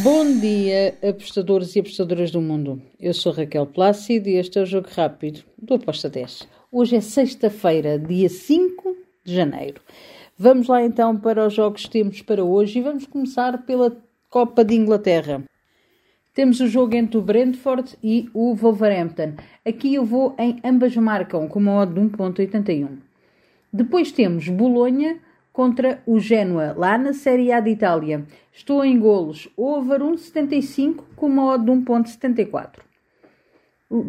Bom 0.00 0.38
dia, 0.40 0.96
apostadores 1.06 1.76
e 1.76 1.80
apostadoras 1.80 2.30
do 2.30 2.40
mundo. 2.40 2.80
Eu 2.98 3.12
sou 3.12 3.30
Raquel 3.30 3.66
Plácido 3.66 4.26
e 4.26 4.36
este 4.36 4.58
é 4.58 4.62
o 4.62 4.66
Jogo 4.66 4.88
Rápido 4.90 5.44
do 5.58 5.74
Aposta 5.74 6.08
10. 6.08 6.48
Hoje 6.72 6.96
é 6.96 7.00
sexta-feira, 7.02 7.98
dia 7.98 8.30
5 8.30 8.96
de 9.22 9.34
janeiro. 9.34 9.82
Vamos 10.38 10.66
lá 10.66 10.82
então 10.82 11.18
para 11.18 11.46
os 11.46 11.52
jogos 11.52 11.84
que 11.84 11.90
temos 11.90 12.22
para 12.22 12.42
hoje 12.42 12.78
e 12.78 12.82
vamos 12.82 13.06
começar 13.06 13.66
pela 13.66 13.94
Copa 14.30 14.64
de 14.64 14.74
Inglaterra. 14.74 15.44
Temos 16.32 16.58
o 16.60 16.66
jogo 16.66 16.94
entre 16.96 17.18
o 17.18 17.22
Brentford 17.22 17.94
e 18.02 18.30
o 18.32 18.54
Wolverhampton. 18.54 19.34
Aqui 19.62 19.94
eu 19.94 20.06
vou 20.06 20.34
em 20.38 20.58
ambas 20.64 20.96
marcam 20.96 21.46
com 21.46 21.58
uma 21.58 21.82
odd 21.82 21.92
de 21.92 22.00
1.81. 22.00 22.96
Depois 23.70 24.10
temos 24.10 24.48
Bolonha 24.48 25.20
contra 25.52 26.02
o 26.06 26.18
Genoa, 26.18 26.74
lá 26.76 26.96
na 26.96 27.12
Série 27.12 27.52
A 27.52 27.60
de 27.60 27.70
Itália. 27.70 28.24
Estou 28.52 28.84
em 28.84 28.98
golos 28.98 29.48
over 29.56 30.00
1.75 30.00 31.04
com 31.14 31.26
uma 31.26 31.44
odd 31.52 31.64
de 31.64 31.70
1.74. 31.70 32.80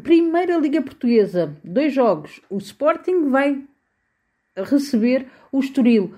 Primeira 0.01 0.57
Liga 0.57 0.81
Portuguesa, 0.81 1.57
dois 1.63 1.93
jogos. 1.93 2.39
O 2.49 2.57
Sporting 2.57 3.29
vai 3.29 3.61
receber 4.55 5.27
o 5.51 5.59
Estoril. 5.59 6.13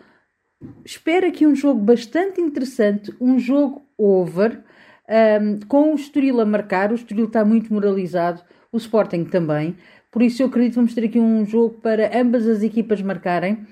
Espera 0.86 1.28
aqui 1.28 1.48
um 1.48 1.56
jogo 1.56 1.80
bastante 1.80 2.40
interessante, 2.40 3.14
um 3.20 3.40
jogo 3.40 3.84
over, 3.98 4.64
um, 5.10 5.60
com 5.68 5.92
o 5.92 5.96
Estoril 5.96 6.40
a 6.40 6.46
marcar. 6.46 6.92
O 6.92 6.96
Estoril 6.96 7.26
está 7.26 7.44
muito 7.44 7.74
moralizado, 7.74 8.42
o 8.72 8.78
Sporting 8.78 9.26
também. 9.26 9.76
Por 10.12 10.22
isso 10.22 10.44
eu 10.44 10.48
acredito 10.48 10.74
que 10.74 10.78
vamos 10.78 10.94
ter 10.94 11.06
aqui 11.06 11.20
um 11.20 11.44
jogo 11.46 11.80
para 11.82 12.18
ambas 12.18 12.48
as 12.48 12.62
equipas 12.62 13.02
marcarem 13.02 13.66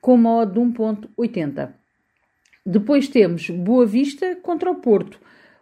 com 0.00 0.14
uma 0.14 0.36
odd 0.36 0.52
de 0.52 0.60
1.80. 0.60 1.72
Depois 2.64 3.08
temos 3.08 3.48
Boa 3.50 3.86
Vista 3.86 4.36
contra 4.36 4.70
o 4.70 4.76
Porto. 4.76 5.18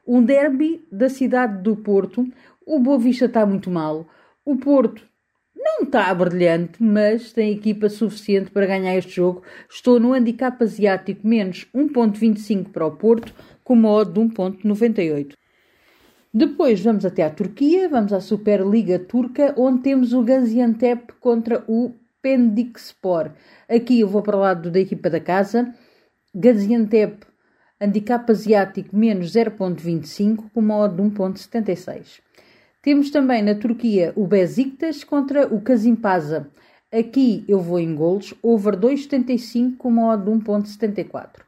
Um 0.06 0.22
derby 0.22 0.84
da 0.90 1.08
cidade 1.08 1.62
do 1.62 1.76
Porto. 1.76 2.26
O 2.66 2.78
Boa 2.78 2.98
Vista 2.98 3.26
está 3.26 3.46
muito 3.46 3.70
mal. 3.70 4.08
O 4.44 4.56
Porto 4.56 5.02
não 5.54 5.84
está 5.84 6.14
brilhante, 6.14 6.82
mas 6.82 7.32
tem 7.32 7.52
equipa 7.52 7.88
suficiente 7.88 8.50
para 8.50 8.66
ganhar 8.66 8.96
este 8.96 9.16
jogo. 9.16 9.42
Estou 9.68 9.98
no 9.98 10.12
handicap 10.12 10.62
asiático 10.62 11.26
menos 11.26 11.66
1.25 11.74 12.70
para 12.70 12.86
o 12.86 12.92
Porto, 12.92 13.34
com 13.64 13.74
uma 13.74 13.90
odd 13.90 14.12
de 14.12 14.20
1.98. 14.20 15.32
Depois 16.32 16.80
vamos 16.80 17.04
até 17.04 17.24
à 17.24 17.30
Turquia, 17.30 17.88
vamos 17.88 18.12
à 18.12 18.20
Superliga 18.20 18.98
Turca, 18.98 19.54
onde 19.56 19.82
temos 19.82 20.12
o 20.12 20.22
Gaziantep 20.22 21.14
contra 21.18 21.64
o 21.66 21.94
Pendikspor. 22.26 23.30
Aqui 23.68 24.00
eu 24.00 24.08
vou 24.08 24.20
para 24.20 24.36
o 24.36 24.40
lado 24.40 24.68
da 24.68 24.80
equipa 24.80 25.08
da 25.08 25.20
casa. 25.20 25.72
Gaziantep, 26.34 27.24
handicap 27.80 28.28
asiático 28.28 28.96
menos 28.96 29.30
0.25, 29.30 30.50
com 30.52 30.58
uma 30.58 30.88
de 30.88 31.00
1.76. 31.00 32.18
Temos 32.82 33.10
também 33.10 33.44
na 33.44 33.54
Turquia 33.54 34.12
o 34.16 34.26
Besiktas 34.26 35.04
contra 35.04 35.46
o 35.46 35.60
Kasimpasa. 35.60 36.50
Aqui 36.92 37.44
eu 37.46 37.60
vou 37.60 37.78
em 37.78 37.94
golos, 37.94 38.34
over 38.42 38.74
2,75 38.74 39.76
com 39.76 39.90
uma 39.90 40.16
de 40.16 40.28
1.74. 40.28 41.42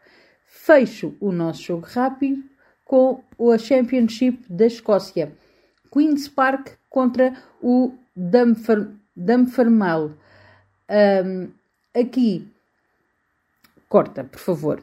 Fecho 0.47 1.17
o 1.19 1.33
nosso 1.33 1.65
jogo 1.65 1.89
rápido 1.92 2.41
com 2.85 3.20
a 3.53 3.59
Championship 3.59 4.45
da 4.48 4.67
Escócia. 4.67 5.33
Queen's 5.92 6.29
Park 6.29 6.69
contra 6.89 7.35
o 7.61 7.95
Dunfermline. 8.15 10.15
Um, 10.91 11.50
aqui, 11.94 12.48
corta, 13.89 14.25
por 14.25 14.39
favor. 14.39 14.83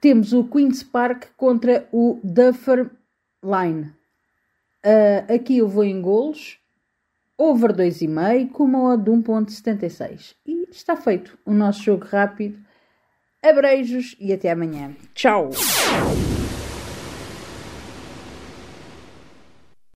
Temos 0.00 0.32
o 0.32 0.44
Queen's 0.44 0.82
Park 0.82 1.28
contra 1.36 1.88
o 1.90 2.20
Dunfermline. 2.22 3.92
Uh, 4.84 5.34
aqui 5.34 5.58
eu 5.58 5.68
vou 5.68 5.82
em 5.82 6.00
golos, 6.02 6.58
over 7.38 7.72
2,5 7.72 8.50
com 8.50 8.64
uma 8.64 8.92
odd 8.92 9.04
de 9.04 9.10
1.76. 9.10 10.34
E 10.46 10.68
está 10.70 10.94
feito 10.94 11.38
o 11.44 11.52
nosso 11.52 11.82
jogo 11.82 12.04
rápido. 12.04 12.58
Abreijos 13.42 14.14
e 14.20 14.32
até 14.32 14.50
amanhã. 14.50 14.94
Tchau! 15.14 15.50